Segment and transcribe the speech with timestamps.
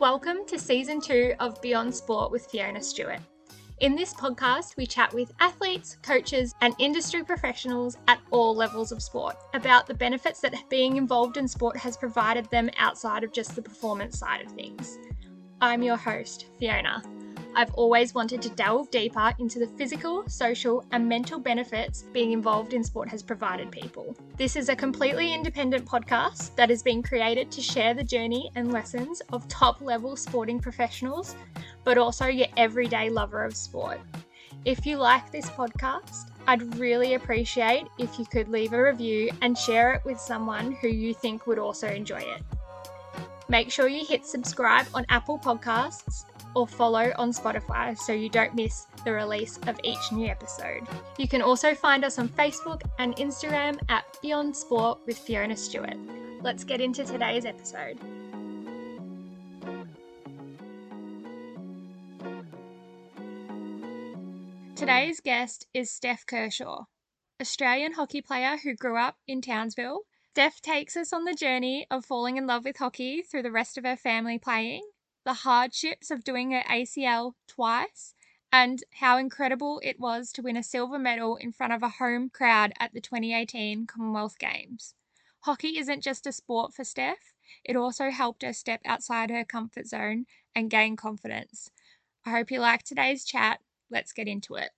[0.00, 3.18] Welcome to season two of Beyond Sport with Fiona Stewart.
[3.80, 9.02] In this podcast, we chat with athletes, coaches, and industry professionals at all levels of
[9.02, 13.56] sport about the benefits that being involved in sport has provided them outside of just
[13.56, 14.98] the performance side of things.
[15.60, 17.02] I'm your host, Fiona.
[17.58, 22.72] I've always wanted to delve deeper into the physical, social, and mental benefits being involved
[22.72, 24.14] in sport has provided people.
[24.36, 28.72] This is a completely independent podcast that has been created to share the journey and
[28.72, 31.34] lessons of top level sporting professionals,
[31.82, 33.98] but also your everyday lover of sport.
[34.64, 39.58] If you like this podcast, I'd really appreciate if you could leave a review and
[39.58, 42.40] share it with someone who you think would also enjoy it.
[43.48, 46.24] Make sure you hit subscribe on Apple Podcasts
[46.58, 50.82] or follow on Spotify so you don't miss the release of each new episode.
[51.16, 55.96] You can also find us on Facebook and Instagram at Beyond Sport with Fiona Stewart.
[56.42, 58.00] Let's get into today's episode.
[64.74, 66.84] Today's guest is Steph Kershaw,
[67.40, 70.00] Australian hockey player who grew up in Townsville.
[70.32, 73.76] Steph takes us on the journey of falling in love with hockey through the rest
[73.76, 74.82] of her family playing
[75.28, 78.14] the hardships of doing her ACL twice,
[78.50, 82.30] and how incredible it was to win a silver medal in front of a home
[82.30, 84.94] crowd at the 2018 Commonwealth Games.
[85.40, 89.86] Hockey isn't just a sport for Steph, it also helped her step outside her comfort
[89.86, 91.70] zone and gain confidence.
[92.24, 93.60] I hope you like today's chat.
[93.90, 94.70] Let's get into it.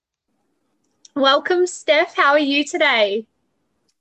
[1.15, 2.17] Welcome, Steph.
[2.17, 3.25] How are you today?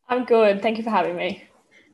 [0.08, 0.63] I'm good.
[0.63, 1.44] Thank you for having me.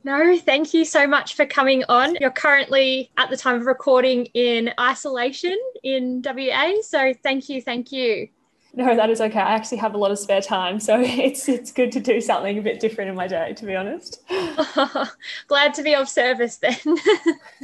[0.05, 2.15] No, thank you so much for coming on.
[2.21, 6.73] You're currently, at the time of recording, in isolation in WA.
[6.83, 8.27] So thank you, thank you.
[8.75, 9.39] No, that is okay.
[9.39, 12.55] I actually have a lot of spare time, so it's it's good to do something
[12.59, 14.21] a bit different in my day, to be honest.
[15.47, 16.77] glad to be of service then.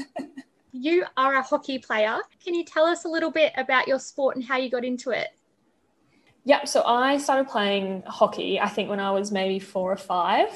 [0.72, 2.18] you are a hockey player.
[2.44, 5.12] Can you tell us a little bit about your sport and how you got into
[5.12, 5.28] it?
[6.46, 6.68] Yep.
[6.68, 10.50] So I started playing hockey, I think, when I was maybe four or five.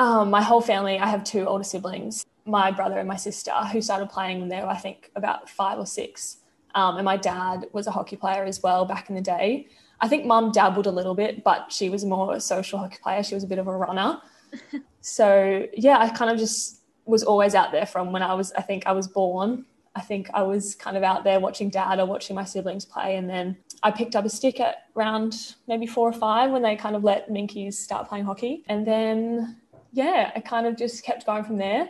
[0.00, 3.82] Um, my whole family, I have two older siblings, my brother and my sister, who
[3.82, 6.38] started playing when they were, I think, about five or six.
[6.74, 9.68] Um, and my dad was a hockey player as well back in the day.
[10.00, 13.22] I think mum dabbled a little bit, but she was more a social hockey player.
[13.22, 14.22] She was a bit of a runner.
[15.02, 18.62] so, yeah, I kind of just was always out there from when I was, I
[18.62, 19.66] think I was born.
[19.94, 23.16] I think I was kind of out there watching dad or watching my siblings play.
[23.16, 26.74] And then I picked up a stick at around maybe four or five when they
[26.74, 28.64] kind of let Minkies start playing hockey.
[28.66, 29.60] And then
[29.92, 31.88] yeah, I kind of just kept going from there.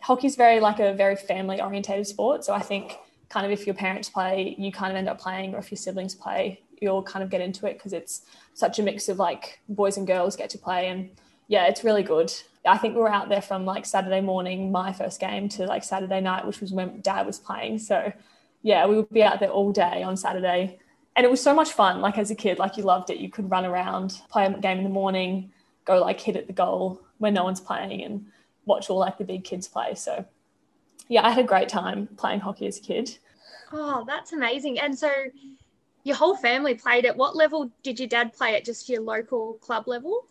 [0.00, 2.44] Hockey's very like a very family orientated sport.
[2.44, 2.96] So I think
[3.28, 5.78] kind of if your parents play, you kind of end up playing, or if your
[5.78, 9.60] siblings play, you'll kind of get into it because it's such a mix of like
[9.68, 10.88] boys and girls get to play.
[10.88, 11.10] And
[11.48, 12.32] yeah, it's really good.
[12.66, 15.84] I think we were out there from like Saturday morning, my first game, to like
[15.84, 17.78] Saturday night, which was when dad was playing.
[17.78, 18.12] So
[18.62, 20.78] yeah, we would be out there all day on Saturday.
[21.16, 22.00] And it was so much fun.
[22.00, 23.18] Like as a kid, like you loved it.
[23.18, 25.52] You could run around, play a game in the morning,
[25.84, 28.26] go like hit at the goal when no one's playing and
[28.66, 29.94] watch all like the big kids play.
[29.94, 30.24] So
[31.08, 33.18] yeah, I had a great time playing hockey as a kid.
[33.72, 34.78] Oh, that's amazing.
[34.78, 35.10] And so
[36.04, 39.54] your whole family played at what level did your dad play at just your local
[39.54, 40.26] club level?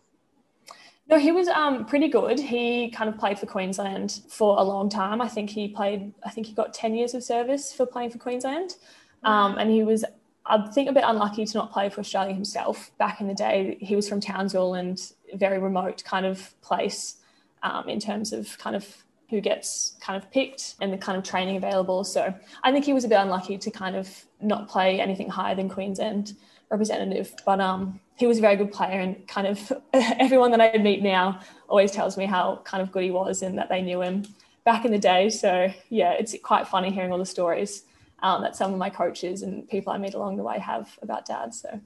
[1.10, 2.40] No, he was um, pretty good.
[2.40, 5.20] He kind of played for Queensland for a long time.
[5.20, 8.20] I think he played, I think he got 10 years of service for playing for
[8.20, 8.76] Queensland.
[9.24, 10.06] Um, and he was,
[10.46, 12.92] I think, a bit unlucky to not play for Australia himself.
[12.98, 15.00] Back in the day, he was from Townsville and
[15.36, 17.18] very remote kind of place
[17.64, 21.24] um, in terms of kind of who gets kind of picked and the kind of
[21.24, 22.04] training available.
[22.04, 22.34] So
[22.64, 25.70] I think he was a bit unlucky to kind of not play anything higher than
[25.70, 26.36] Queensland
[26.70, 27.34] representative.
[27.46, 31.02] But um, he was a very good player and kind of everyone that I meet
[31.02, 31.40] now
[31.70, 34.26] always tells me how kind of good he was and that they knew him
[34.66, 35.30] back in the day.
[35.30, 37.84] So yeah, it's quite funny hearing all the stories
[38.24, 41.26] um, that some of my coaches and people I meet along the way have about
[41.26, 41.54] dad.
[41.54, 41.80] So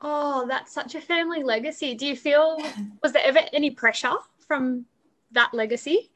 [0.00, 1.94] Oh, that's such a family legacy.
[1.94, 2.58] Do you feel,
[3.02, 4.14] was there ever any pressure
[4.46, 4.86] from
[5.32, 6.10] that legacy?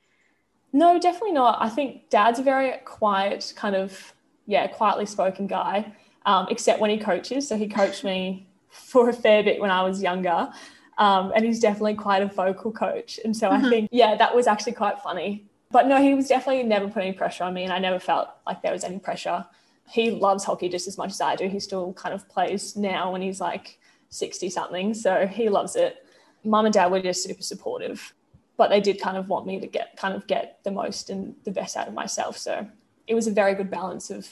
[0.72, 1.58] No, definitely not.
[1.60, 4.14] I think dad's a very quiet, kind of,
[4.46, 5.93] yeah, quietly spoken guy,
[6.25, 7.46] um, except when he coaches.
[7.46, 10.50] So he coached me for a fair bit when I was younger.
[10.99, 13.19] Um, and he's definitely quite a vocal coach.
[13.25, 13.66] And so mm-hmm.
[13.66, 15.46] I think, yeah, that was actually quite funny.
[15.72, 17.64] But no, he was definitely never put any pressure on me.
[17.64, 19.44] And I never felt like there was any pressure
[19.92, 21.48] he loves hockey just as much as I do.
[21.48, 23.78] He still kind of plays now when he's like
[24.10, 24.94] 60 something.
[24.94, 26.06] So he loves it.
[26.44, 28.14] Mum and dad were just super supportive,
[28.56, 31.34] but they did kind of want me to get kind of get the most and
[31.44, 32.36] the best out of myself.
[32.36, 32.66] So
[33.06, 34.28] it was a very good balance of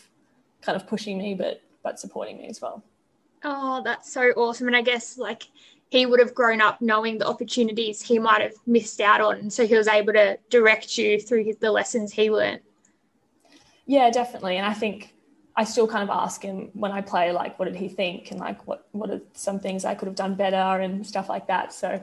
[0.62, 2.82] kind of pushing me, but but supporting me as well.
[3.44, 4.66] Oh, that's so awesome.
[4.66, 5.44] And I guess like
[5.90, 9.50] he would have grown up knowing the opportunities he might have missed out on.
[9.50, 12.60] So he was able to direct you through the lessons he learned.
[13.86, 14.56] Yeah, definitely.
[14.56, 15.14] And I think
[15.56, 18.30] I still kind of ask him when I play, like, what did he think?
[18.30, 21.48] And like, what, what are some things I could have done better and stuff like
[21.48, 21.72] that.
[21.72, 22.02] So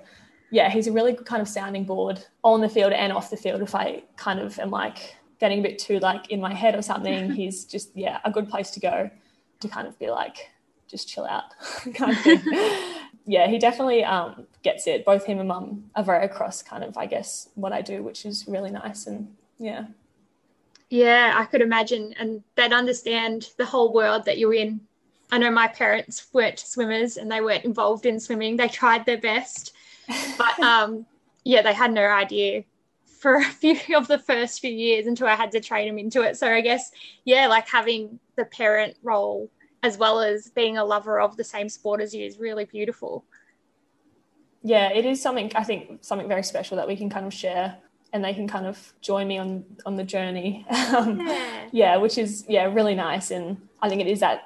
[0.52, 3.38] yeah, he's a really good kind of sounding board on the field and off the
[3.38, 3.62] field.
[3.62, 6.82] If I kind of am like getting a bit too like in my head or
[6.82, 9.10] something, he's just, yeah, a good place to go
[9.62, 10.50] to kind of be like,
[10.90, 11.44] just chill out
[11.94, 12.42] kind of thing.
[13.28, 15.04] yeah, he definitely um, gets it.
[15.04, 18.26] Both him and mum are very across kind of, I guess, what I do, which
[18.26, 19.06] is really nice.
[19.06, 19.88] And yeah.
[20.90, 22.16] Yeah, I could imagine.
[22.18, 24.80] And they'd understand the whole world that you're in.
[25.30, 28.56] I know my parents weren't swimmers and they weren't involved in swimming.
[28.56, 29.74] They tried their best.
[30.38, 31.06] But um,
[31.44, 32.64] yeah, they had no idea
[33.20, 36.22] for a few of the first few years until I had to train them into
[36.22, 36.38] it.
[36.38, 36.92] So I guess,
[37.26, 39.50] yeah, like having the parent role
[39.88, 43.24] as well as being a lover of the same sport as you is really beautiful.
[44.64, 47.78] Yeah, it is something I think something very special that we can kind of share
[48.14, 50.66] and they can kind of join me on on the journey.
[50.98, 51.68] Um, yeah.
[51.72, 54.40] yeah, which is yeah really nice, and I think it is that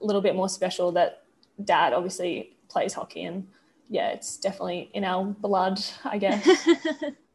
[0.00, 1.24] little bit more special that
[1.64, 3.46] Dad obviously plays hockey, and
[3.88, 6.46] yeah, it's definitely in our blood, I guess.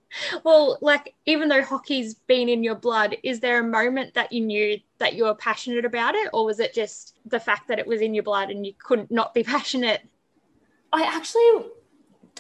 [0.44, 4.42] well, like even though hockey's been in your blood, is there a moment that you
[4.42, 7.88] knew that you were passionate about it, or was it just the fact that it
[7.88, 10.02] was in your blood and you couldn't not be passionate?
[10.92, 11.72] I actually,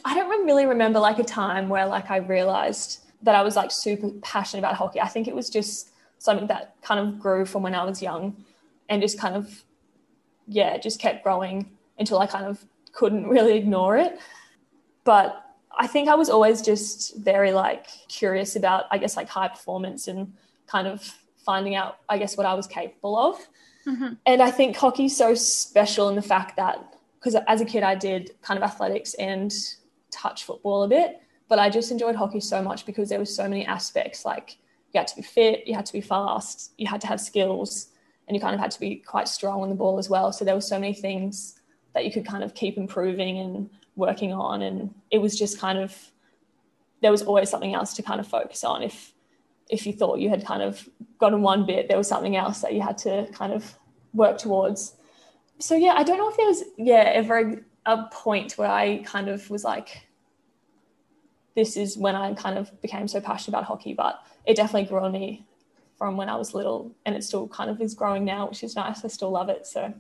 [0.06, 3.72] I don't really remember like a time where like I realized that I was like
[3.72, 5.00] super passionate about hockey.
[5.00, 8.36] I think it was just something that kind of grew from when I was young
[8.90, 9.64] and just kind of,
[10.48, 14.20] yeah, just kept growing until I kind of couldn't really ignore it.
[15.04, 15.44] But
[15.78, 20.08] I think I was always just very like curious about, I guess, like high performance
[20.08, 20.34] and
[20.68, 21.02] kind of
[21.38, 23.36] finding out, I guess, what I was capable of.
[23.88, 24.14] Mm-hmm.
[24.26, 27.96] And I think hockey's so special in the fact that, because as a kid, I
[27.96, 29.54] did kind of athletics and
[30.12, 31.24] touch football a bit
[31.54, 34.26] but I just enjoyed hockey so much because there was so many aspects.
[34.26, 34.58] Like
[34.92, 37.90] you had to be fit, you had to be fast, you had to have skills,
[38.28, 40.32] and you kind of had to be quite strong on the ball as well.
[40.32, 41.60] So there were so many things
[41.94, 45.78] that you could kind of keep improving and working on, and it was just kind
[45.78, 46.12] of
[47.02, 48.84] there was always something else to kind of focus on.
[48.84, 49.14] If
[49.70, 50.88] if you thought you had kind of
[51.20, 53.78] gotten one bit, there was something else that you had to kind of
[54.14, 54.96] work towards.
[55.60, 59.28] So yeah, I don't know if there was yeah ever a point where I kind
[59.28, 60.08] of was like
[61.56, 65.00] this is when I kind of became so passionate about hockey, but it definitely grew
[65.00, 65.46] on me
[65.98, 68.76] from when I was little and it still kind of is growing now, which is
[68.76, 69.06] nice.
[69.06, 69.68] I still love it.
[69.68, 69.94] So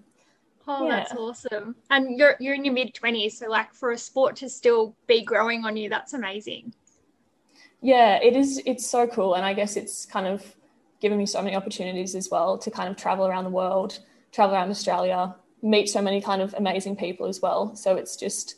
[0.68, 0.98] Oh, yeah.
[0.98, 1.75] that's awesome.
[1.89, 5.24] And you're you're in your mid twenties, so like for a sport to still be
[5.24, 6.74] growing on you, that's amazing.
[7.81, 9.36] Yeah, it is it's so cool.
[9.36, 10.56] And I guess it's kind of
[11.01, 14.00] given me so many opportunities as well to kind of travel around the world,
[14.31, 17.75] travel around Australia, meet so many kind of amazing people as well.
[17.75, 18.56] So it's just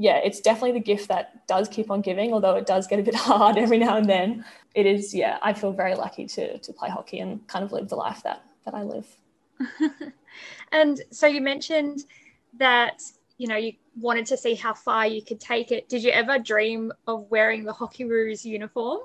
[0.00, 3.02] yeah, it's definitely the gift that does keep on giving, although it does get a
[3.02, 4.44] bit hard every now and then.
[4.74, 7.88] It is, yeah, I feel very lucky to to play hockey and kind of live
[7.88, 9.06] the life that that I live.
[10.72, 12.04] and so you mentioned
[12.58, 13.02] that
[13.36, 15.88] you know you wanted to see how far you could take it.
[15.88, 19.00] Did you ever dream of wearing the Hockeyroos uniform?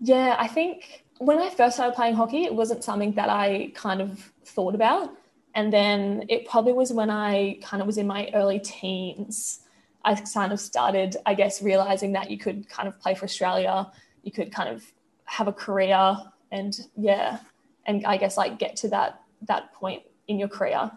[0.00, 4.00] Yeah, I think when I first started playing hockey, it wasn't something that I kind
[4.00, 5.10] of thought about.
[5.54, 9.60] And then it probably was when I kind of was in my early teens,
[10.04, 13.90] I kind of started, I guess, realizing that you could kind of play for Australia,
[14.22, 14.84] you could kind of
[15.24, 16.16] have a career
[16.52, 17.38] and yeah,
[17.86, 20.90] and I guess like get to that that point in your career.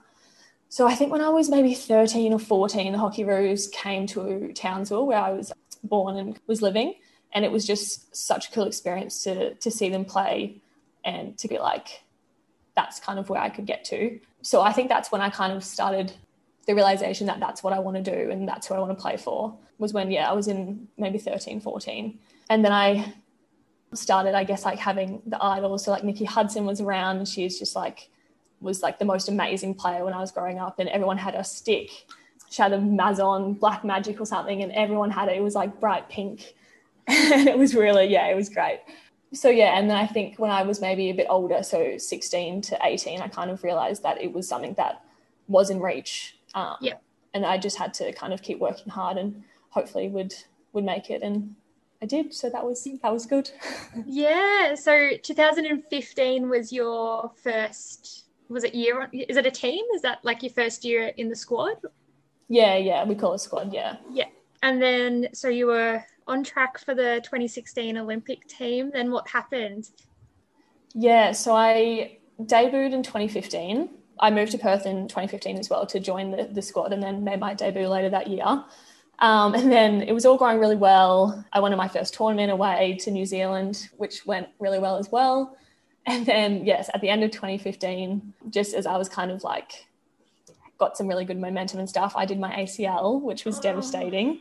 [0.69, 5.05] So I think when I was maybe 13 or 14, the Hockeyroos came to Townsville
[5.05, 5.51] where I was
[5.83, 6.93] born and was living.
[7.33, 10.61] And it was just such a cool experience to to see them play
[11.03, 12.03] and to be like,
[12.75, 14.19] that's kind of where I could get to.
[14.41, 16.13] So I think that's when I kind of started
[16.67, 19.01] the realization that that's what I want to do and that's who I want to
[19.01, 22.19] play for was when, yeah, I was in maybe 13, 14.
[22.49, 23.13] And then I
[23.93, 25.85] started, I guess, like having the idols.
[25.85, 28.09] So like Nikki Hudson was around and she's just like,
[28.61, 31.43] was like the most amazing player when I was growing up and everyone had a
[31.43, 31.89] stick.
[32.49, 35.37] She had a Mazon Black Magic or something and everyone had it.
[35.37, 36.53] It was like bright pink.
[37.07, 38.79] and it was really, yeah, it was great
[39.33, 42.61] so yeah and then i think when i was maybe a bit older so 16
[42.61, 45.03] to 18 i kind of realized that it was something that
[45.47, 46.95] was in reach um, yeah
[47.33, 50.33] and i just had to kind of keep working hard and hopefully would
[50.73, 51.55] would make it and
[52.01, 53.49] i did so that was that was good
[54.05, 60.19] yeah so 2015 was your first was it year is it a team is that
[60.23, 61.75] like your first year in the squad
[62.49, 64.25] yeah yeah we call it squad yeah yeah
[64.63, 68.89] and then so you were on track for the 2016 Olympic team.
[68.91, 69.89] Then what happened?
[70.93, 73.89] Yeah, so I debuted in 2015.
[74.19, 77.23] I moved to Perth in 2015 as well to join the, the squad and then
[77.23, 78.45] made my debut later that year.
[79.19, 81.43] Um, and then it was all going really well.
[81.53, 85.11] I went on my first tournament away to New Zealand, which went really well as
[85.11, 85.57] well.
[86.05, 89.87] And then, yes, at the end of 2015, just as I was kind of like
[90.77, 93.61] got some really good momentum and stuff, I did my ACL, which was oh.
[93.61, 94.39] devastating.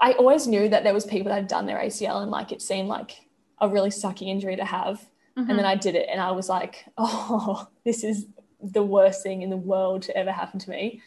[0.00, 2.60] I always knew that there was people that had done their ACL and like it
[2.60, 3.12] seemed like
[3.60, 5.06] a really sucky injury to have.
[5.38, 5.48] Mm-hmm.
[5.48, 8.26] And then I did it and I was like, oh, this is
[8.60, 11.00] the worst thing in the world to ever happen to me.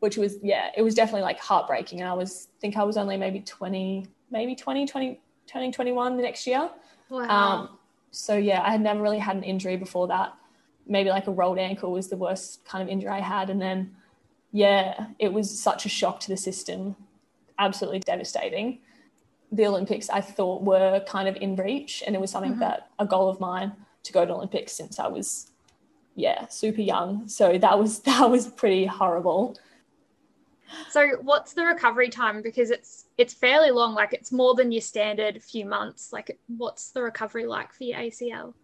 [0.00, 2.00] Which was, yeah, it was definitely like heartbreaking.
[2.00, 6.22] And I was think I was only maybe 20, maybe 20, 20, turning 21 the
[6.22, 6.70] next year.
[7.08, 7.28] Wow.
[7.28, 7.77] Um,
[8.10, 10.34] so yeah, I had never really had an injury before that.
[10.86, 13.50] Maybe like a rolled ankle was the worst kind of injury I had.
[13.50, 13.94] And then,
[14.52, 16.96] yeah, it was such a shock to the system,
[17.58, 18.80] absolutely devastating.
[19.52, 22.60] The Olympics I thought were kind of in reach, and it was something mm-hmm.
[22.60, 23.72] that a goal of mine
[24.04, 25.50] to go to Olympics since I was,
[26.14, 27.28] yeah, super young.
[27.28, 29.56] So that was that was pretty horrible.
[30.90, 32.42] So what's the recovery time?
[32.42, 36.12] Because it's it's fairly long, like it's more than your standard few months.
[36.12, 38.54] Like what's the recovery like for your ACL?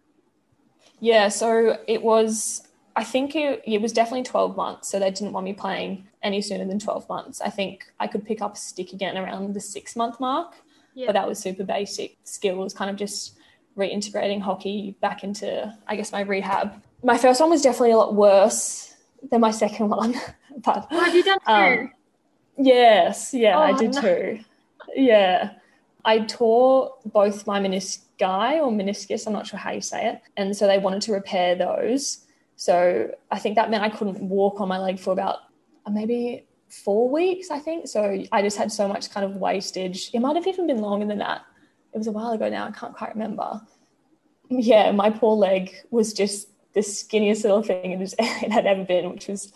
[0.99, 4.89] Yeah, so it was I think it, it was definitely 12 months.
[4.89, 7.41] So they didn't want me playing any sooner than 12 months.
[7.41, 10.55] I think I could pick up a stick again around the six month mark.
[10.93, 11.07] Yeah.
[11.07, 13.37] But that was super basic skills, kind of just
[13.77, 16.81] reintegrating hockey back into, I guess, my rehab.
[17.03, 18.95] My first one was definitely a lot worse
[19.29, 20.15] than my second one.
[20.63, 21.51] but have you done two?
[21.51, 21.91] Um,
[22.57, 24.01] Yes, yeah, oh, I did no.
[24.01, 24.39] too.
[24.95, 25.51] Yeah.
[26.05, 30.21] I tore both my menisci or meniscus, I'm not sure how you say it.
[30.37, 32.25] And so they wanted to repair those.
[32.55, 35.39] So I think that meant I couldn't walk on my leg for about
[35.85, 37.87] uh, maybe four weeks, I think.
[37.87, 40.11] So I just had so much kind of wastage.
[40.13, 41.41] It might have even been longer than that.
[41.93, 42.67] It was a while ago now.
[42.67, 43.61] I can't quite remember.
[44.49, 49.09] Yeah, my poor leg was just the skinniest little thing it, it had ever been,
[49.09, 49.51] which was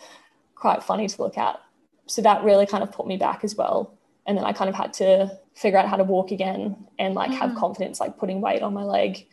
[0.54, 1.60] quite funny to look at
[2.10, 3.94] so that really kind of put me back as well.
[4.26, 7.30] And then i kind of had to figure out how to walk again and like
[7.30, 7.38] mm.
[7.38, 9.26] have confidence like putting weight on my leg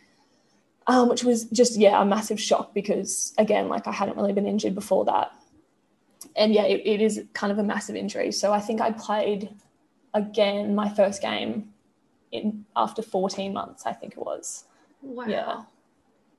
[0.88, 4.48] um, which was just yeah a massive shock because again like i hadn't really been
[4.48, 5.31] injured before that.
[6.36, 8.31] And yeah it, it is kind of a massive injury.
[8.31, 9.50] So i think i played
[10.13, 11.74] again my first game
[12.31, 14.65] in after 14 months i think it was.
[15.01, 15.25] Wow.
[15.27, 15.63] Yeah.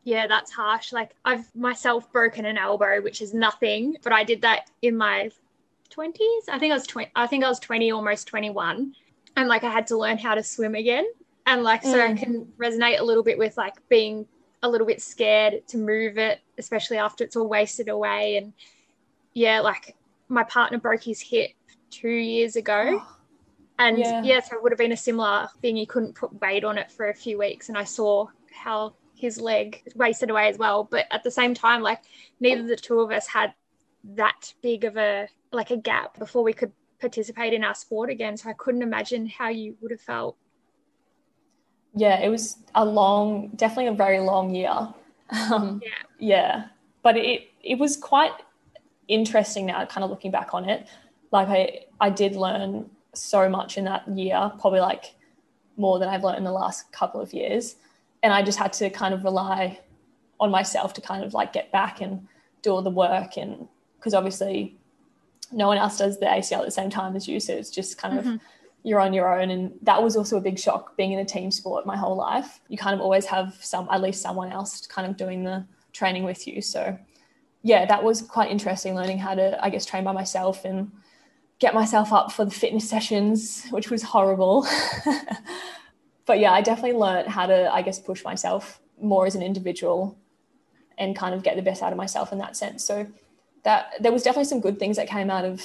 [0.04, 0.92] Yeah, that's harsh.
[0.92, 5.30] Like I've myself broken an elbow, which is nothing, but I did that in my
[5.96, 6.48] 20s.
[6.48, 8.94] I think I was 20, I think I was 20, almost 21.
[9.36, 11.06] And like I had to learn how to swim again.
[11.46, 12.10] And like, so mm.
[12.10, 14.26] I can resonate a little bit with like being
[14.62, 18.36] a little bit scared to move it, especially after it's all wasted away.
[18.36, 18.52] And
[19.34, 19.96] yeah, like
[20.28, 21.50] my partner broke his hip
[21.90, 23.00] two years ago.
[23.00, 23.16] Oh,
[23.78, 24.22] and yeah.
[24.22, 25.76] yeah, so it would have been a similar thing.
[25.76, 27.68] He couldn't put weight on it for a few weeks.
[27.68, 30.84] And I saw how his leg wasted away as well.
[30.84, 32.02] But at the same time, like
[32.40, 33.54] neither the two of us had
[34.04, 38.36] that big of a like a gap before we could participate in our sport again.
[38.36, 40.36] So I couldn't imagine how you would have felt.
[41.94, 44.88] Yeah, it was a long, definitely a very long year.
[45.50, 45.90] Um, yeah.
[46.18, 46.64] Yeah.
[47.02, 48.32] But it, it was quite
[49.08, 50.86] interesting now, kind of looking back on it.
[51.32, 55.14] Like I, I did learn so much in that year, probably like
[55.76, 57.76] more than I've learned in the last couple of years.
[58.22, 59.78] And I just had to kind of rely
[60.40, 62.26] on myself to kind of like get back and
[62.62, 64.76] do all the work and because obviously
[65.52, 67.40] no one else does the ACL at the same time as you.
[67.40, 68.34] So it's just kind mm-hmm.
[68.34, 68.40] of
[68.82, 69.50] you're on your own.
[69.50, 72.60] And that was also a big shock being in a team sport my whole life.
[72.68, 76.24] You kind of always have some, at least someone else kind of doing the training
[76.24, 76.62] with you.
[76.62, 76.98] So
[77.62, 80.92] yeah, that was quite interesting learning how to, I guess, train by myself and
[81.58, 84.66] get myself up for the fitness sessions, which was horrible.
[86.26, 90.16] but yeah, I definitely learned how to, I guess, push myself more as an individual
[90.96, 92.84] and kind of get the best out of myself in that sense.
[92.84, 93.06] So
[93.68, 95.62] that there was definitely some good things that came out of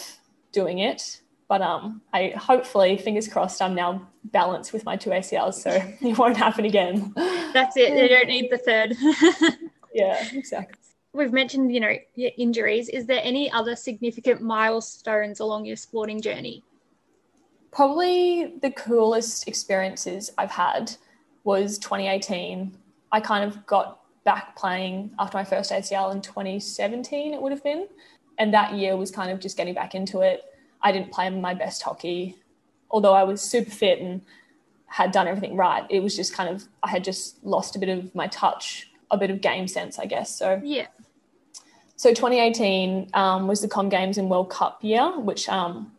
[0.51, 1.22] doing it.
[1.48, 5.69] But um, I hopefully, fingers crossed, I'm now balanced with my two ACLs, so
[6.01, 7.13] it won't happen again.
[7.53, 7.93] That's it.
[7.98, 8.98] You don't need the third.
[9.93, 10.77] yeah, exactly.
[11.13, 12.89] We've mentioned, you know, your injuries.
[12.89, 16.62] Is there any other significant milestones along your sporting journey?
[17.72, 20.93] Probably the coolest experiences I've had
[21.45, 22.77] was 2018.
[23.13, 27.63] I kind of got back playing after my first ACL in 2017, it would have
[27.63, 27.87] been.
[28.37, 30.43] And that year was kind of just getting back into it.
[30.81, 32.37] I didn't play my best hockey,
[32.89, 34.21] although I was super fit and
[34.87, 35.85] had done everything right.
[35.89, 39.17] It was just kind of, I had just lost a bit of my touch, a
[39.17, 40.35] bit of game sense, I guess.
[40.35, 40.87] So, yeah.
[41.95, 45.91] So 2018 um, was the Com Games and World Cup year, which um,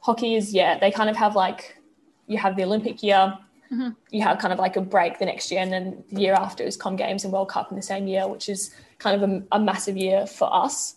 [0.00, 1.78] hockey is, yeah, they kind of have like,
[2.26, 3.38] you have the Olympic year,
[3.72, 3.90] mm-hmm.
[4.10, 6.64] you have kind of like a break the next year, and then the year after
[6.64, 9.42] is Com Games and World Cup in the same year, which is kind of a,
[9.52, 10.96] a massive year for us.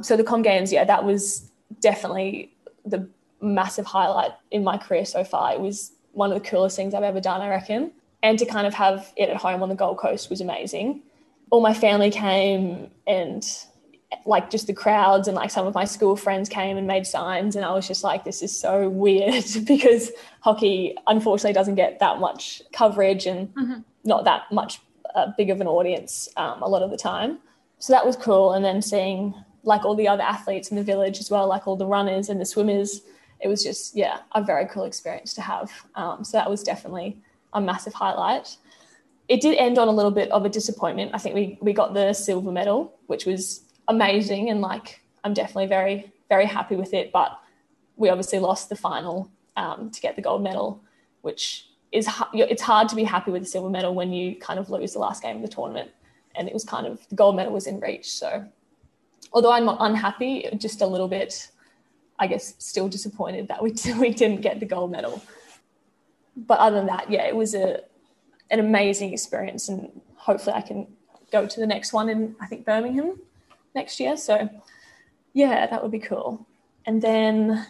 [0.00, 3.08] So the Com Games, yeah, that was definitely the
[3.40, 5.52] massive highlight in my career so far.
[5.52, 7.92] It was one of the coolest things I've ever done, I reckon.
[8.24, 11.02] and to kind of have it at home on the Gold Coast was amazing.
[11.50, 13.44] All my family came and
[14.26, 17.56] like just the crowds and like some of my school friends came and made signs
[17.56, 22.20] and I was just like this is so weird because hockey unfortunately doesn't get that
[22.20, 23.80] much coverage and mm-hmm.
[24.04, 24.80] not that much
[25.14, 27.38] uh, big of an audience um, a lot of the time.
[27.78, 31.18] So that was cool and then seeing like all the other athletes in the village
[31.18, 33.02] as well like all the runners and the swimmers
[33.40, 35.70] it was just yeah a very cool experience to have.
[35.94, 37.18] Um, so that was definitely
[37.52, 38.56] a massive highlight.
[39.28, 41.12] It did end on a little bit of a disappointment.
[41.14, 45.66] I think we, we got the silver medal which was amazing and like I'm definitely
[45.66, 47.12] very very happy with it.
[47.12, 47.38] But
[47.96, 50.82] we obviously lost the final um, to get the gold medal,
[51.22, 54.68] which is it's hard to be happy with the silver medal when you kind of
[54.70, 55.90] lose the last game of the tournament.
[56.34, 58.10] And it was kind of the gold medal was in reach.
[58.10, 58.44] So
[59.32, 61.50] although I'm not unhappy, just a little bit,
[62.18, 65.22] I guess, still disappointed that we we didn't get the gold medal.
[66.36, 67.80] But other than that, yeah, it was a
[68.50, 70.86] an amazing experience, and hopefully I can
[71.32, 73.18] go to the next one in I think Birmingham
[73.74, 74.16] next year.
[74.16, 74.48] So
[75.32, 76.46] yeah, that would be cool.
[76.86, 77.66] And then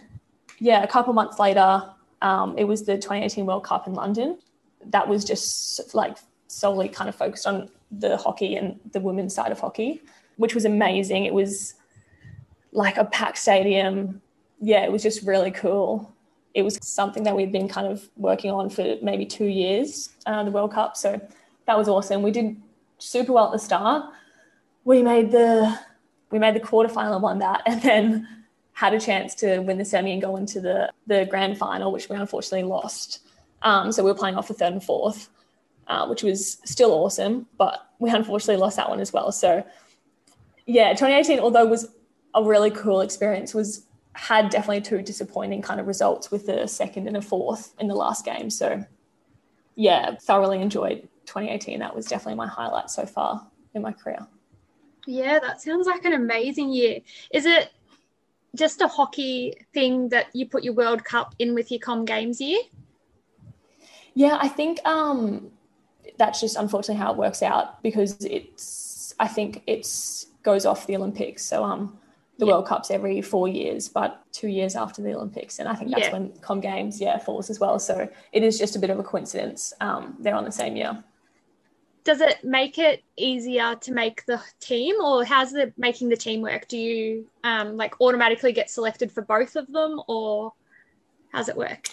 [0.59, 1.83] yeah, a couple months later,
[2.23, 4.39] um, it was the 2018 World Cup in London.
[4.87, 9.53] That was just like solely kind of focused on the hockey and the women's side
[9.53, 10.03] of hockey,
[10.37, 11.25] which was amazing.
[11.25, 11.75] It was
[12.73, 14.21] like a packed stadium.
[14.61, 16.13] Yeah, it was just really cool.
[16.55, 20.45] It was something that we'd been kind of working on for maybe two years, uh,
[20.45, 20.97] the World Cup.
[20.97, 21.21] So
[21.67, 22.23] that was awesome.
[22.23, 22.57] We did
[22.99, 24.13] super well at the start.
[24.85, 25.79] We made the
[26.35, 28.29] we made the quarterfinal and won that, and then
[28.73, 32.09] had a chance to win the semi and go into the the grand final, which
[32.09, 33.21] we unfortunately lost.
[33.63, 35.31] Um, so we were playing off for third and fourth,
[35.87, 39.31] uh, which was still awesome, but we unfortunately lost that one as well.
[39.31, 39.65] So
[40.67, 41.89] yeah, 2018, although was
[42.35, 47.07] a really cool experience, was had definitely two disappointing kind of results with the second
[47.07, 48.51] and a fourth in the last game.
[48.51, 48.85] So
[49.77, 51.79] yeah, thoroughly enjoyed 2018.
[51.79, 54.27] That was definitely my highlight so far in my career.
[55.07, 57.01] Yeah, that sounds like an amazing year.
[57.33, 57.73] Is it
[58.55, 62.41] just a hockey thing that you put your World Cup in with your Com Games
[62.41, 62.61] year?
[64.15, 65.51] Yeah, I think um,
[66.19, 70.97] that's just unfortunately how it works out because it's I think it's goes off the
[70.97, 71.45] Olympics.
[71.45, 71.99] So um,
[72.39, 72.53] the yeah.
[72.53, 76.07] World Cup's every four years, but two years after the Olympics, and I think that's
[76.07, 76.13] yeah.
[76.13, 77.79] when Com Games yeah falls as well.
[77.79, 79.73] So it is just a bit of a coincidence.
[79.81, 81.03] Um, they're on the same year
[82.05, 86.43] does it make it easier to make the team or how's the making the team
[86.43, 86.69] work?
[86.69, 90.53] Do you um, like automatically get selected for both of them or
[91.33, 91.89] how's it work?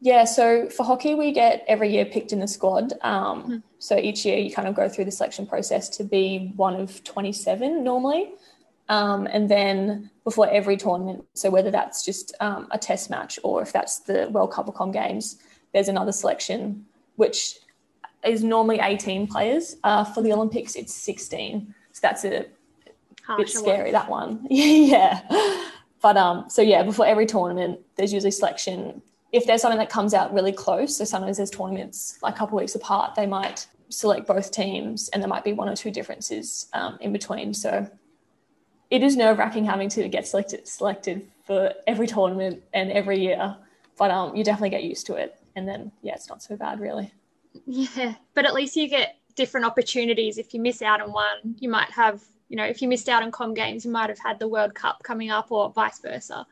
[0.00, 2.94] Yeah so for hockey we get every year picked in the squad.
[3.02, 3.56] Um, mm-hmm.
[3.78, 7.02] so each year you kind of go through the selection process to be one of
[7.04, 8.32] 27 normally.
[8.88, 13.62] Um, and then before every tournament so whether that's just um, a test match or
[13.62, 15.36] if that's the world cup or com games
[15.72, 17.58] there's another selection which
[18.24, 19.76] is normally 18 players.
[19.84, 21.74] Uh, for the Olympics, it's 16.
[21.92, 22.46] So that's a
[23.24, 24.46] Harsh bit scary, that one.
[24.50, 25.22] yeah.
[26.00, 29.02] But um, so yeah, before every tournament, there's usually selection.
[29.30, 32.58] If there's something that comes out really close, so sometimes there's tournaments like a couple
[32.58, 36.66] weeks apart, they might select both teams and there might be one or two differences
[36.72, 37.54] um, in between.
[37.54, 37.88] So
[38.90, 43.56] it is nerve wracking having to get selected selected for every tournament and every year.
[43.96, 45.38] But um, you definitely get used to it.
[45.54, 47.12] And then, yeah, it's not so bad, really.
[47.66, 50.38] Yeah, but at least you get different opportunities.
[50.38, 53.22] If you miss out on one, you might have, you know, if you missed out
[53.22, 56.46] on Com Games, you might have had the World Cup coming up, or vice versa.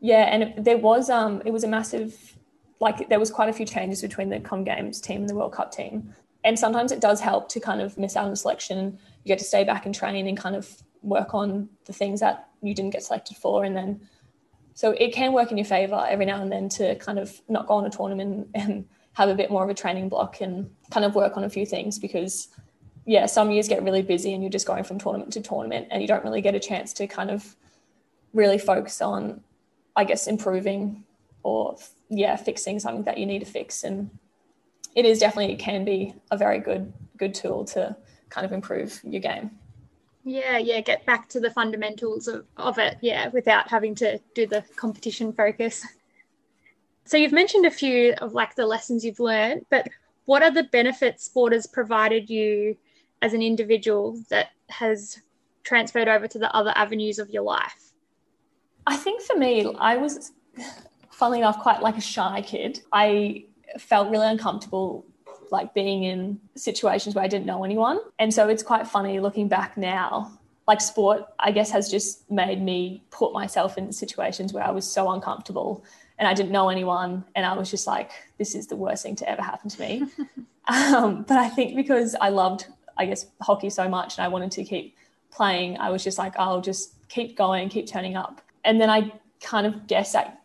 [0.00, 2.36] Yeah, and there was um, it was a massive,
[2.80, 5.52] like there was quite a few changes between the Com Games team and the World
[5.52, 6.14] Cup team,
[6.44, 8.98] and sometimes it does help to kind of miss out on selection.
[9.24, 12.48] You get to stay back and train and kind of work on the things that
[12.62, 14.00] you didn't get selected for, and then
[14.74, 17.66] so it can work in your favor every now and then to kind of not
[17.66, 21.04] go on a tournament and have a bit more of a training block and kind
[21.04, 22.48] of work on a few things because
[23.06, 26.02] yeah some years get really busy and you're just going from tournament to tournament and
[26.02, 27.56] you don't really get a chance to kind of
[28.32, 29.40] really focus on
[29.96, 31.04] i guess improving
[31.44, 31.76] or
[32.08, 33.84] yeah fixing something that you need to fix.
[33.84, 34.10] And
[34.96, 37.96] it is definitely it can be a very good good tool to
[38.30, 39.52] kind of improve your game.
[40.24, 44.46] Yeah yeah get back to the fundamentals of, of it yeah without having to do
[44.46, 45.86] the competition focus
[47.04, 49.88] so you've mentioned a few of like the lessons you've learned, but
[50.24, 52.76] what are the benefits sport has provided you
[53.20, 55.20] as an individual that has
[55.64, 57.92] transferred over to the other avenues of your life?
[58.86, 60.32] I think for me, I was,
[61.10, 62.80] funnily enough, quite like a shy kid.
[62.92, 63.44] I
[63.78, 65.04] felt really uncomfortable
[65.50, 68.00] like being in situations where I didn't know anyone.
[68.18, 70.38] And so it's quite funny looking back now.
[70.66, 74.90] Like sport, I guess, has just made me put myself in situations where I was
[74.90, 75.84] so uncomfortable
[76.18, 77.24] and I didn't know anyone.
[77.34, 80.04] And I was just like, this is the worst thing to ever happen to me.
[80.68, 84.50] um, but I think because I loved, I guess, hockey so much and I wanted
[84.52, 84.96] to keep
[85.30, 88.40] playing, I was just like, I'll just keep going, keep turning up.
[88.64, 90.40] And then I kind of guess that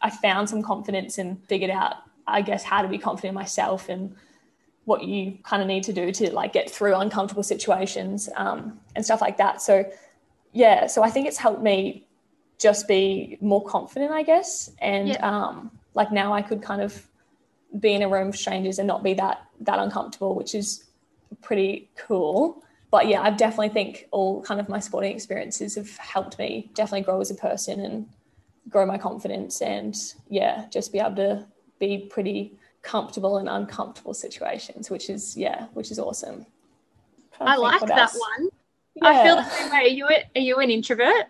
[0.00, 3.88] I found some confidence and figured out, I guess, how to be confident in myself
[3.88, 4.14] and
[4.84, 9.04] what you kind of need to do to like get through uncomfortable situations um, and
[9.04, 9.60] stuff like that.
[9.60, 9.84] So,
[10.52, 12.07] yeah, so I think it's helped me
[12.58, 14.70] just be more confident, I guess.
[14.80, 15.28] And yeah.
[15.28, 17.06] um, like now I could kind of
[17.80, 20.84] be in a room of strangers and not be that that uncomfortable, which is
[21.42, 22.62] pretty cool.
[22.90, 27.02] But yeah, I definitely think all kind of my sporting experiences have helped me definitely
[27.02, 28.08] grow as a person and
[28.68, 29.96] grow my confidence and
[30.28, 31.46] yeah, just be able to
[31.78, 36.46] be pretty comfortable in uncomfortable situations, which is yeah, which is awesome.
[37.40, 38.18] I like that else.
[38.36, 38.48] one.
[38.94, 39.08] Yeah.
[39.08, 39.78] I feel the same way.
[39.78, 41.26] Are you a, are you an introvert?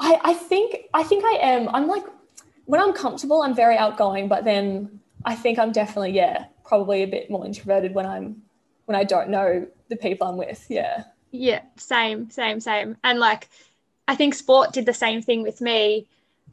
[0.00, 1.68] I, I think I think I am.
[1.74, 2.04] I'm like
[2.66, 7.06] when I'm comfortable, I'm very outgoing, but then I think I'm definitely, yeah, probably a
[7.06, 8.42] bit more introverted when I'm
[8.86, 10.66] when I don't know the people I'm with.
[10.68, 11.04] Yeah.
[11.30, 12.96] Yeah, same, same, same.
[13.04, 13.48] And like
[14.06, 16.06] I think sport did the same thing with me.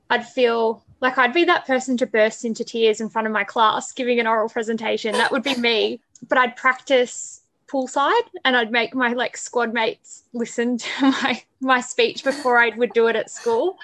[0.09, 3.43] I'd feel like I'd be that person to burst into tears in front of my
[3.43, 5.13] class giving an oral presentation.
[5.13, 5.99] That would be me.
[6.27, 11.81] But I'd practice poolside and I'd make my like squad mates listen to my my
[11.81, 13.77] speech before I would do it at school.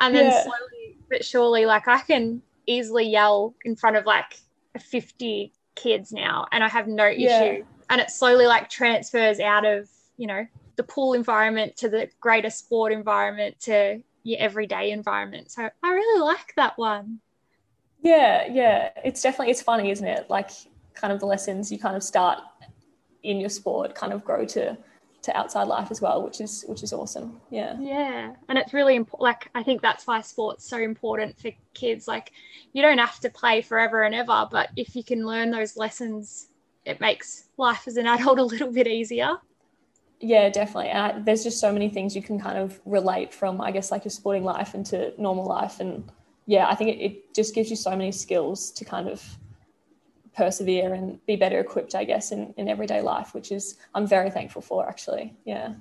[0.00, 0.42] And then yeah.
[0.42, 4.40] slowly but surely like I can easily yell in front of like
[4.78, 7.42] 50 kids now and I have no yeah.
[7.42, 7.64] issue.
[7.90, 12.50] And it slowly like transfers out of, you know, the pool environment to the greater
[12.50, 15.50] sport environment to your everyday environment.
[15.50, 17.20] So I really like that one.
[18.00, 18.90] Yeah, yeah.
[19.04, 20.30] It's definitely it's funny, isn't it?
[20.30, 20.50] Like
[20.94, 22.38] kind of the lessons you kind of start
[23.22, 24.76] in your sport kind of grow to
[25.22, 27.40] to outside life as well, which is which is awesome.
[27.50, 27.76] Yeah.
[27.80, 29.22] Yeah, and it's really important.
[29.22, 32.08] Like I think that's why sport's so important for kids.
[32.08, 32.32] Like
[32.72, 36.48] you don't have to play forever and ever, but if you can learn those lessons,
[36.84, 39.38] it makes life as an adult a little bit easier.
[40.20, 40.90] Yeah, definitely.
[40.90, 43.90] And I, there's just so many things you can kind of relate from, I guess,
[43.90, 45.80] like your sporting life into normal life.
[45.80, 46.10] And
[46.46, 49.20] yeah, I think it, it just gives you so many skills to kind of
[50.34, 54.30] persevere and be better equipped, I guess, in, in everyday life, which is I'm very
[54.30, 55.36] thankful for actually.
[55.44, 55.74] Yeah.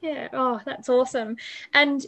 [0.00, 0.28] Yeah.
[0.32, 1.36] Oh, that's awesome.
[1.72, 2.04] And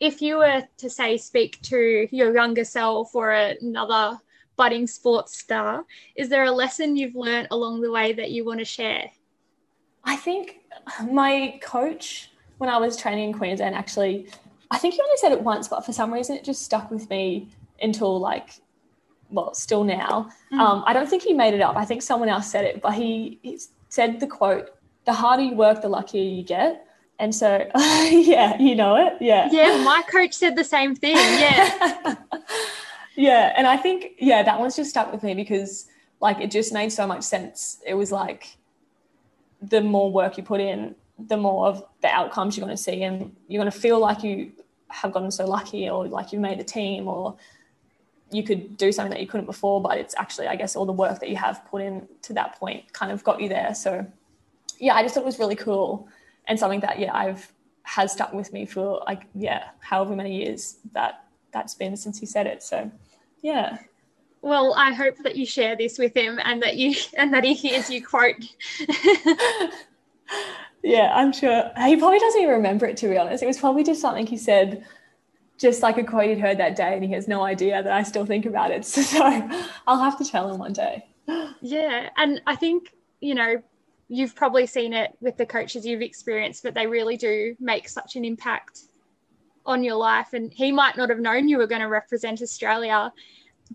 [0.00, 4.18] if you were to say speak to your younger self or another
[4.56, 5.84] budding sports star,
[6.16, 9.10] is there a lesson you've learned along the way that you want to share?
[10.04, 10.60] I think
[11.10, 14.28] my coach when I was training in Queensland actually
[14.70, 17.08] I think he only said it once, but for some reason it just stuck with
[17.08, 17.48] me
[17.80, 18.60] until like
[19.30, 20.30] well, still now.
[20.52, 20.58] Mm.
[20.58, 21.76] Um, I don't think he made it up.
[21.76, 24.70] I think someone else said it, but he, he said the quote,
[25.04, 26.86] the harder you work, the luckier you get.
[27.18, 27.66] And so,
[28.10, 29.14] yeah, you know it.
[29.20, 29.48] Yeah.
[29.50, 29.82] Yeah.
[29.84, 31.16] My coach said the same thing.
[31.16, 32.14] Yeah.
[33.16, 33.52] yeah.
[33.56, 35.86] And I think, yeah, that one's just stuck with me because,
[36.20, 37.78] like, it just made so much sense.
[37.86, 38.56] It was like
[39.62, 43.02] the more work you put in, the more of the outcomes you're going to see.
[43.02, 44.52] And you're going to feel like you
[44.88, 47.36] have gotten so lucky or like you made a team or
[48.30, 50.92] you could do something that you couldn't before, but it's actually, I guess, all the
[50.92, 53.74] work that you have put in to that point kind of got you there.
[53.74, 54.06] So,
[54.78, 56.08] yeah, I just thought it was really cool
[56.46, 57.52] and something that, yeah, I've
[57.88, 62.26] has stuck with me for like, yeah, however many years that that's been since he
[62.26, 62.62] said it.
[62.62, 62.90] So,
[63.40, 63.78] yeah.
[64.42, 67.54] Well, I hope that you share this with him and that you and that he
[67.54, 68.44] hears you quote.
[70.82, 73.42] yeah, I'm sure he probably doesn't even remember it to be honest.
[73.42, 74.84] It was probably just something he said
[75.58, 78.02] just like a quote he'd heard that day and he has no idea that I
[78.02, 78.84] still think about it.
[78.84, 79.50] So, so
[79.86, 81.04] I'll have to tell him one day.
[81.60, 82.08] Yeah.
[82.16, 83.62] And I think, you know,
[84.08, 88.16] you've probably seen it with the coaches you've experienced, but they really do make such
[88.16, 88.80] an impact
[89.66, 90.32] on your life.
[90.32, 93.12] And he might not have known you were going to represent Australia,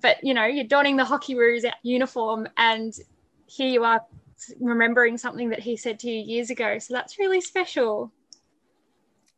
[0.02, 2.93] but you know, you're donning the Hockeyroos uniform and
[3.46, 4.02] here you are
[4.60, 6.80] remembering something that he said to you years ago.
[6.80, 8.12] So that's really special.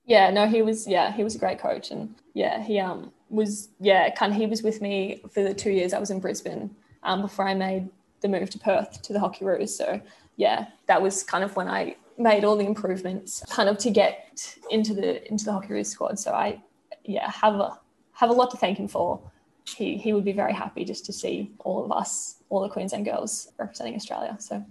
[0.06, 3.70] Yeah, no, he was yeah, he was a great coach and yeah, he um was
[3.80, 6.76] yeah, kind of he was with me for the two years I was in Brisbane
[7.04, 7.90] um before I made
[8.22, 9.70] the move to Perth to the Hockey Hockeyroos.
[9.70, 10.02] So
[10.38, 14.56] yeah, that was kind of when I made all the improvements kind of to get
[14.70, 16.20] into the into the Hockey Hockeyroos squad.
[16.20, 16.62] So I
[17.04, 17.80] yeah, have a
[18.14, 19.20] have a lot to thank him for.
[19.66, 23.06] He he would be very happy just to see all of us, all the Queensland
[23.06, 24.38] girls representing Australia.
[24.40, 24.64] So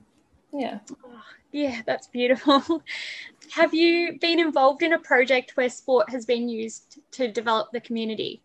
[0.55, 0.79] yeah.
[1.05, 2.83] Oh, yeah, that's beautiful.
[3.51, 7.81] Have you been involved in a project where sport has been used to develop the
[7.81, 8.43] community?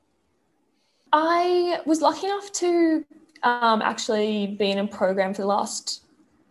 [1.14, 3.06] I was lucky enough to
[3.44, 6.04] um, actually be in a program for the last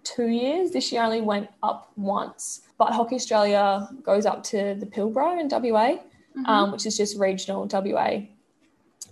[0.05, 0.71] two years.
[0.71, 5.41] This year I only went up once, but Hockey Australia goes up to the Pilbara
[5.41, 6.47] in WA, mm-hmm.
[6.47, 8.23] um, which is just regional WA.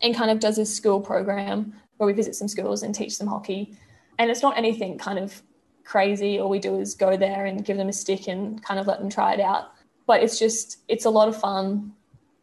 [0.03, 3.29] and kind of does a school program where we visit some schools and teach them
[3.29, 3.77] hockey.
[4.19, 5.43] And it's not anything kind of
[5.87, 6.39] crazy.
[6.39, 8.99] All we do is go there and give them a stick and kind of let
[8.99, 9.73] them try it out.
[10.07, 11.93] But it's just, it's a lot of fun.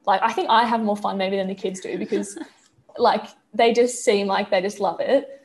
[0.06, 2.38] Like, I think I have more fun maybe than the kids do because,
[2.98, 5.42] like, they just seem like they just love it.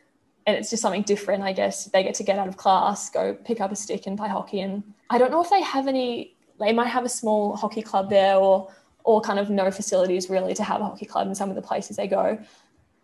[0.47, 1.85] And it's just something different, I guess.
[1.87, 4.61] They get to get out of class, go pick up a stick and play hockey.
[4.61, 8.09] And I don't know if they have any, they might have a small hockey club
[8.09, 8.73] there or,
[9.05, 11.63] or kind of no facilities really to have a hockey club in some of the
[11.63, 12.39] places they go.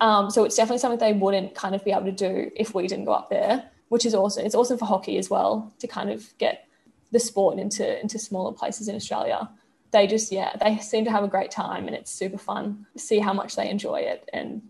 [0.00, 2.87] Um, so it's definitely something they wouldn't kind of be able to do if we
[2.87, 4.44] didn't go up there, which is awesome.
[4.44, 6.66] It's awesome for hockey as well to kind of get
[7.12, 9.48] the sport into into smaller places in Australia.
[9.92, 12.98] They just yeah, they seem to have a great time and it's super fun to
[12.98, 14.28] see how much they enjoy it.
[14.33, 14.62] And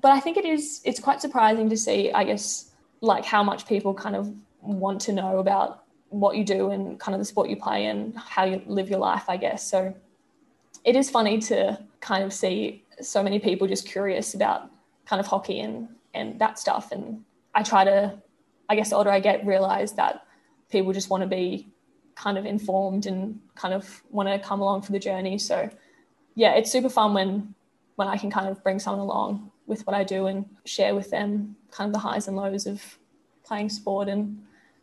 [0.00, 3.64] but I think it is it's quite surprising to see, I guess, like how much
[3.68, 7.48] people kind of want to know about what you do and kind of the sport
[7.48, 9.70] you play and how you live your life, I guess.
[9.70, 9.94] So
[10.82, 14.68] it is funny to kind of see so many people just curious about
[15.06, 16.90] kind of hockey and and that stuff.
[16.90, 17.22] And
[17.54, 18.20] I try to,
[18.68, 20.26] I guess, the older I get, realize that
[20.70, 21.68] people just want to be
[22.14, 25.38] kind of informed and kind of want to come along for the journey.
[25.38, 25.68] So
[26.34, 27.54] yeah, it's super fun when
[27.96, 31.10] when I can kind of bring someone along with what I do and share with
[31.10, 32.98] them kind of the highs and lows of
[33.44, 34.42] playing sport and,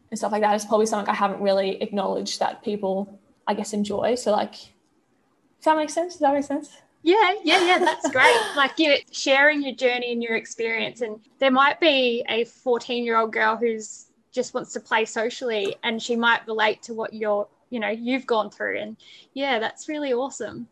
[0.09, 0.55] and stuff like that.
[0.55, 4.15] It's probably something I haven't really acknowledged that people I guess enjoy.
[4.15, 6.13] So like does that make sense?
[6.13, 6.77] Does that make sense?
[7.03, 8.35] Yeah, yeah, yeah, that's great.
[8.55, 11.01] like you sharing your journey and your experience.
[11.01, 15.75] And there might be a 14 year old girl who's just wants to play socially
[15.83, 18.79] and she might relate to what you're, you know, you've gone through.
[18.79, 18.97] And
[19.33, 20.67] yeah, that's really awesome.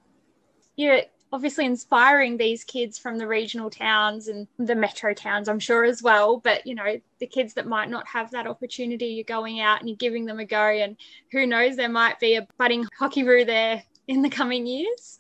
[0.76, 5.84] You're obviously inspiring these kids from the regional towns and the metro towns, I'm sure
[5.84, 6.38] as well.
[6.38, 9.90] But, you know, the kids that might not have that opportunity, you're going out and
[9.90, 10.68] you're giving them a go.
[10.70, 10.96] And
[11.32, 15.20] who knows, there might be a budding Hockeyroos there in the coming years.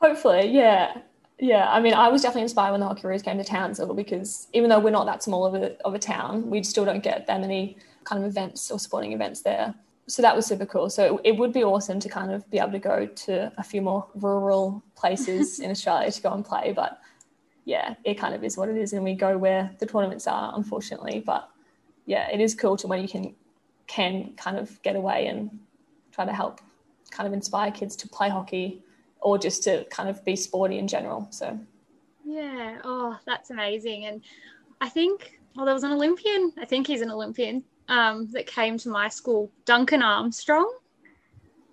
[0.00, 0.98] Hopefully, yeah.
[1.38, 4.70] Yeah, I mean, I was definitely inspired when the Hockeyroos came to Townsville because even
[4.70, 7.40] though we're not that small of a, of a town, we still don't get that
[7.42, 9.74] many kind of events or sporting events there.
[10.08, 10.88] So that was super cool.
[10.88, 13.62] So it, it would be awesome to kind of be able to go to a
[13.62, 16.72] few more rural places in Australia to go and play.
[16.74, 17.00] But
[17.66, 18.94] yeah, it kind of is what it is.
[18.94, 21.22] And we go where the tournaments are, unfortunately.
[21.26, 21.50] But
[22.06, 23.34] yeah, it is cool to when you can
[23.88, 25.60] can kind of get away and
[26.12, 26.60] try to help
[27.10, 28.82] kind of inspire kids to play hockey
[29.26, 31.26] or just to kind of be sporty in general.
[31.30, 31.58] So,
[32.24, 34.04] yeah, oh, that's amazing.
[34.06, 34.22] And
[34.80, 38.78] I think, well, there was an Olympian, I think he's an Olympian, um, that came
[38.78, 40.72] to my school, Duncan Armstrong.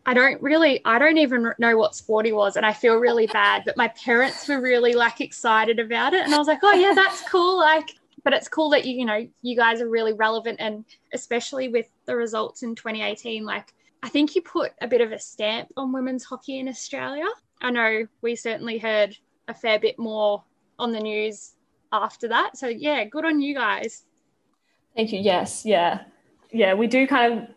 [0.04, 3.28] I don't really, I don't even know what sport he was, and I feel really
[3.28, 3.62] bad.
[3.68, 6.94] But my parents were really like excited about it, and I was like, oh yeah,
[6.96, 7.60] that's cool.
[7.60, 7.92] Like,
[8.24, 11.88] but it's cool that you, you know, you guys are really relevant, and especially with
[12.06, 15.94] the results in 2018, like I think you put a bit of a stamp on
[15.94, 17.26] women's hockey in Australia.
[17.62, 19.16] I know we certainly heard
[19.48, 20.44] a fair bit more
[20.78, 21.54] on the news
[21.94, 22.58] after that.
[22.58, 24.04] So, yeah, good on you guys.
[24.94, 25.22] Thank you.
[25.22, 25.66] Yes.
[25.66, 26.02] Yeah.
[26.52, 26.74] Yeah.
[26.74, 27.48] We do kind of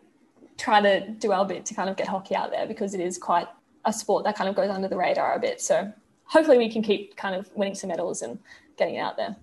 [0.57, 3.17] try to do our bit to kind of get hockey out there because it is
[3.17, 3.47] quite
[3.83, 5.59] a sport that kind of goes under the radar a bit.
[5.59, 5.91] So,
[6.23, 8.39] hopefully, we can keep kind of winning some medals and
[8.77, 9.35] getting it out there.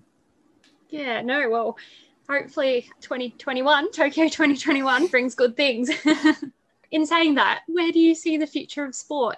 [0.89, 1.21] Yeah.
[1.21, 1.77] No, well,
[2.27, 5.91] hopefully 2021, Tokyo 2021 brings good things.
[6.91, 9.37] in saying that, where do you see the future of sport?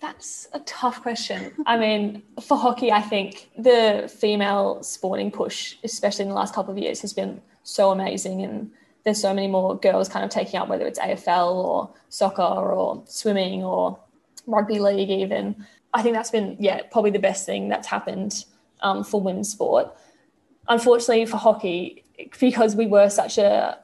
[0.00, 1.52] That's a tough question.
[1.64, 6.72] I mean, for hockey, I think the female sporting push, especially in the last couple
[6.72, 8.42] of years, has been so amazing.
[8.42, 8.70] And
[9.04, 13.02] there's so many more girls kind of taking up whether it's AFL or soccer or
[13.06, 13.98] swimming or
[14.46, 15.66] rugby league, even.
[15.94, 18.44] I think that's been, yeah, probably the best thing that's happened
[18.82, 19.96] um, for women's sport.
[20.68, 22.04] Unfortunately, for hockey,
[22.38, 23.78] because we were such a,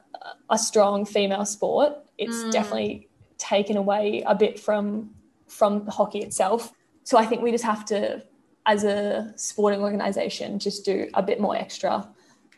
[0.49, 2.51] a strong female sport, it's mm.
[2.51, 5.11] definitely taken away a bit from
[5.47, 6.71] from hockey itself.
[7.03, 8.23] So I think we just have to,
[8.65, 12.09] as a sporting organisation, just do a bit more extra,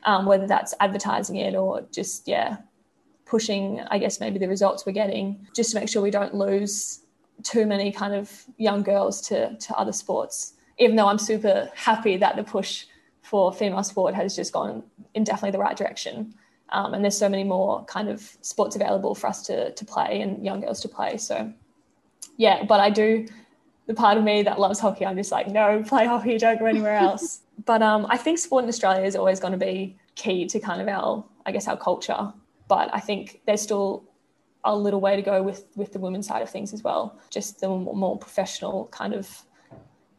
[0.03, 2.57] um, whether that's advertising it or just yeah,
[3.25, 3.81] pushing.
[3.89, 7.01] I guess maybe the results we're getting, just to make sure we don't lose
[7.43, 10.53] too many kind of young girls to to other sports.
[10.77, 12.85] Even though I'm super happy that the push
[13.21, 14.83] for female sport has just gone
[15.15, 16.35] in definitely the right direction.
[16.69, 20.21] Um, and there's so many more kind of sports available for us to, to play
[20.21, 21.17] and young girls to play.
[21.17, 21.53] So,
[22.37, 23.27] yeah, but I do,
[23.85, 26.65] the part of me that loves hockey, I'm just like, no, play hockey, don't go
[26.65, 27.41] anywhere else.
[27.65, 30.81] but um, I think sport in Australia is always going to be key to kind
[30.81, 32.33] of our, I guess, our culture.
[32.67, 34.03] But I think there's still
[34.63, 37.19] a little way to go with with the women's side of things as well.
[37.29, 39.43] Just the more professional kind of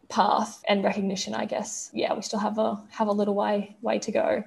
[0.08, 1.90] path and recognition, I guess.
[1.92, 4.44] Yeah, we still have a have a little way way to go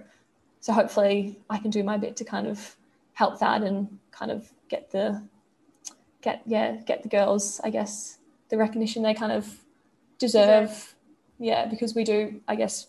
[0.59, 2.75] so hopefully I can do my bit to kind of
[3.13, 5.21] help that and kind of get the
[6.21, 8.17] get yeah get the girls I guess
[8.49, 9.47] the recognition they kind of
[10.17, 10.95] deserve
[11.39, 12.87] yeah, because we do, I guess,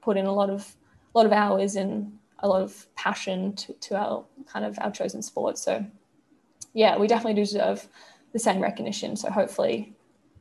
[0.00, 0.74] put in a lot of
[1.14, 4.90] a lot of hours and a lot of passion to, to our kind of our
[4.90, 5.58] chosen sport.
[5.58, 5.84] So
[6.72, 7.86] yeah, we definitely do deserve
[8.32, 9.16] the same recognition.
[9.16, 9.94] So hopefully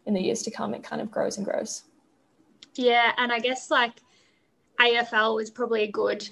[0.05, 1.83] in the years to come it kind of grows and grows.
[2.75, 4.01] Yeah, and I guess like
[4.79, 6.29] AFL is probably a good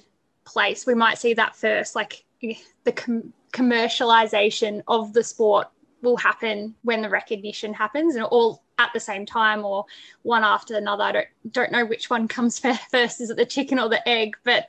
[0.48, 0.86] place.
[0.86, 5.68] We might see that first, like the com- commercialization of the sport
[6.02, 9.86] will happen when the recognition happens and all at the same time or
[10.22, 11.04] one after another.
[11.04, 12.60] I don't don't know which one comes
[12.92, 13.22] first.
[13.22, 14.38] Is it the chicken or the egg?
[14.44, 14.68] But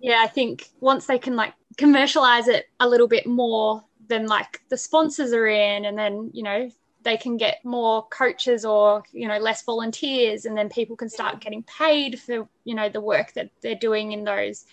[0.00, 4.60] yeah, I think once they can like commercialize it a little bit more, then like
[4.68, 6.70] the sponsors are in, and then you know
[7.04, 11.40] they can get more coaches or you know less volunteers, and then people can start
[11.40, 14.64] getting paid for you know the work that they're doing in those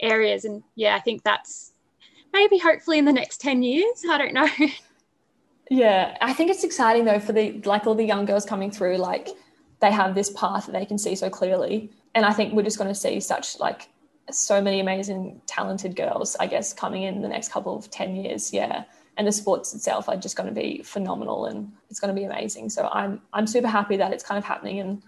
[0.00, 0.44] areas.
[0.44, 1.72] And yeah, I think that's
[2.32, 4.02] maybe hopefully in the next 10 years.
[4.08, 4.48] I don't know.
[5.70, 8.98] Yeah, I think it's exciting though for the like all the young girls coming through,
[8.98, 9.28] like
[9.80, 11.90] they have this path that they can see so clearly.
[12.14, 13.88] And I think we're just going to see such like
[14.30, 18.52] so many amazing, talented girls, I guess, coming in the next couple of 10 years.
[18.52, 18.84] Yeah.
[19.16, 22.26] And the sports itself are just going to be phenomenal and it's going to be
[22.26, 22.68] amazing.
[22.70, 25.02] So I'm I'm super happy that it's kind of happening in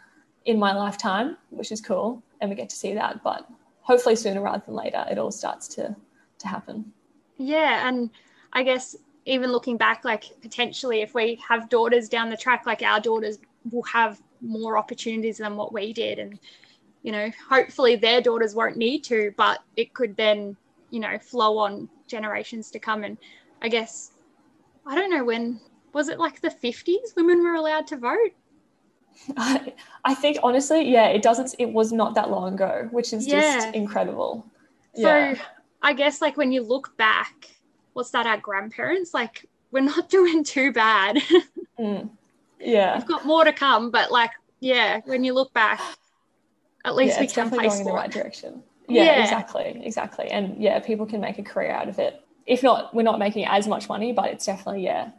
[0.44, 2.22] in my lifetime, which is cool.
[2.40, 3.22] And we get to see that.
[3.22, 3.46] But
[3.88, 5.96] hopefully sooner rather than later it all starts to
[6.38, 6.92] to happen.
[7.38, 7.88] Yeah.
[7.88, 8.10] And
[8.52, 12.82] I guess even looking back, like potentially if we have daughters down the track, like
[12.82, 13.38] our daughters
[13.70, 16.18] will have more opportunities than what we did.
[16.18, 16.38] And,
[17.02, 20.56] you know, hopefully their daughters won't need to, but it could then,
[20.90, 23.04] you know, flow on generations to come.
[23.04, 23.18] And
[23.62, 24.12] I guess,
[24.86, 25.60] I don't know when,
[25.92, 28.34] was it like the 50s women were allowed to vote?
[29.36, 33.26] I, I think honestly, yeah, it doesn't, it was not that long ago, which is
[33.26, 33.56] yeah.
[33.56, 34.46] just incredible.
[34.94, 35.34] So yeah.
[35.82, 37.50] I guess like when you look back,
[37.92, 41.16] what's that, our grandparents, like we're not doing too bad.
[41.78, 42.08] mm.
[42.60, 42.96] Yeah.
[42.96, 45.80] We've got more to come, but like, yeah, when you look back,
[46.84, 48.62] at least yeah, we can definitely going in the right direction.
[48.88, 50.28] Yeah, yeah, exactly, exactly.
[50.28, 52.22] And yeah, people can make a career out of it.
[52.46, 55.10] If not, we're not making as much money, but it's definitely yeah,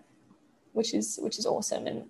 [0.74, 1.86] which is which is awesome.
[1.86, 2.06] And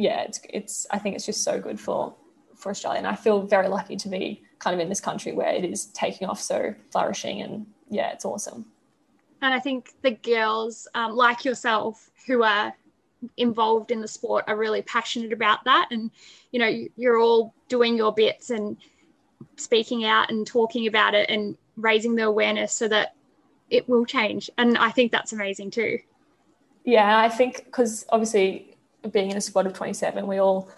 [0.00, 2.14] yeah, it's it's I think it's just so good for
[2.56, 2.98] for Australia.
[2.98, 5.86] And I feel very lucky to be kind of in this country where it is
[5.86, 7.42] taking off so flourishing.
[7.42, 8.64] And yeah, it's awesome.
[9.42, 12.74] And I think the girls, um, like yourself, who are
[13.36, 15.88] involved in the sport, are really passionate about that.
[15.90, 16.10] And,
[16.50, 18.76] you know, you're all doing your bits and
[19.56, 23.14] speaking out and talking about it and raising the awareness so that
[23.70, 24.50] it will change.
[24.58, 25.98] And I think that's amazing too.
[26.84, 28.69] Yeah, I think because obviously
[29.12, 30.68] being in a squad of 27, we all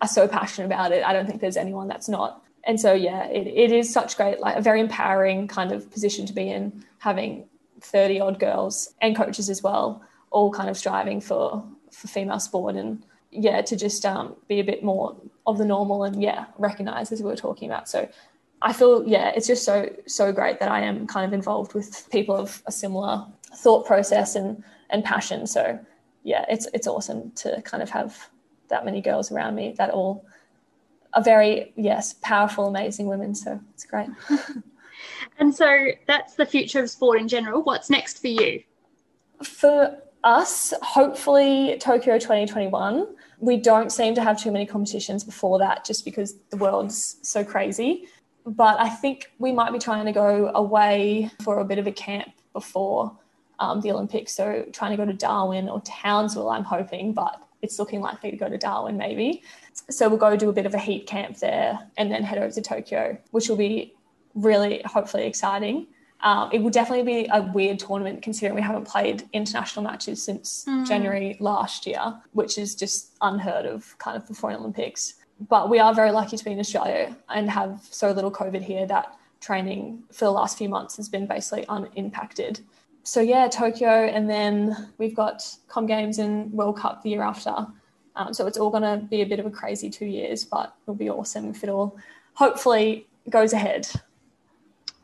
[0.00, 1.04] are so passionate about it.
[1.04, 2.44] I don't think there's anyone that's not.
[2.64, 6.26] And so, yeah, it, it is such great, like a very empowering kind of position
[6.26, 7.48] to be in, having
[7.80, 12.74] 30 odd girls and coaches as well, all kind of striving for, for female sport
[12.74, 15.16] and yeah, to just um, be a bit more
[15.46, 17.88] of the normal and yeah, recognize as we were talking about.
[17.88, 18.08] So
[18.62, 22.08] I feel, yeah, it's just so, so great that I am kind of involved with
[22.10, 25.46] people of a similar thought process and, and passion.
[25.46, 25.78] So
[26.28, 28.28] yeah, it's, it's awesome to kind of have
[28.68, 30.26] that many girls around me that all
[31.14, 33.34] are very, yes, powerful, amazing women.
[33.34, 34.08] So it's great.
[35.38, 37.62] And so that's the future of sport in general.
[37.62, 38.62] What's next for you?
[39.42, 43.06] For us, hopefully Tokyo 2021.
[43.38, 47.44] We don't seem to have too many competitions before that just because the world's so
[47.44, 48.08] crazy.
[48.44, 51.92] But I think we might be trying to go away for a bit of a
[51.92, 53.16] camp before
[53.58, 54.32] um, the Olympics.
[54.32, 58.36] So trying to go to Darwin or Townsville, I'm hoping, but it's looking likely to
[58.36, 59.42] go to Darwin maybe.
[59.90, 62.52] So we'll go do a bit of a heat camp there and then head over
[62.52, 63.94] to Tokyo, which will be
[64.34, 65.88] really hopefully exciting.
[66.20, 70.64] Um, it will definitely be a weird tournament considering we haven't played international matches since
[70.68, 70.86] mm.
[70.86, 75.14] January last year, which is just unheard of kind of before an Olympics.
[75.48, 78.86] But we are very lucky to be in Australia and have so little COVID here
[78.86, 82.60] that training for the last few months has been basically unimpacted.
[83.08, 87.66] So yeah, Tokyo, and then we've got Com Games and World Cup the year after.
[88.14, 90.74] Um, so it's all going to be a bit of a crazy two years, but
[90.82, 91.96] it'll be awesome if it all
[92.34, 93.88] hopefully goes ahead.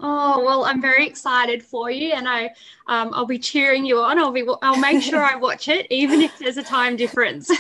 [0.01, 2.51] Oh well, I'm very excited for you, and I
[2.89, 4.19] um, I'll be cheering you on.
[4.19, 7.51] I'll be I'll make sure I watch it, even if there's a time difference.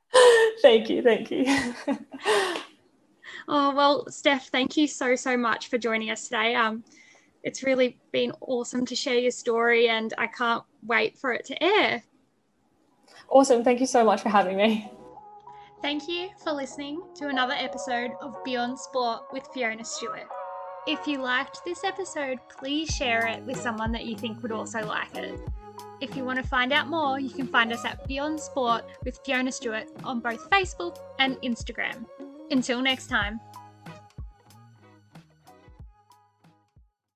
[0.62, 1.44] thank you, thank you.
[3.46, 6.54] oh well, Steph, thank you so so much for joining us today.
[6.54, 6.82] Um,
[7.42, 11.62] it's really been awesome to share your story, and I can't wait for it to
[11.62, 12.02] air.
[13.28, 14.90] Awesome, thank you so much for having me.
[15.80, 20.28] Thank you for listening to another episode of Beyond Sport with Fiona Stewart.
[20.86, 24.84] If you liked this episode, please share it with someone that you think would also
[24.84, 25.40] like it.
[26.00, 29.20] If you want to find out more, you can find us at Beyond Sport with
[29.24, 32.04] Fiona Stewart on both Facebook and Instagram.
[32.50, 33.40] Until next time.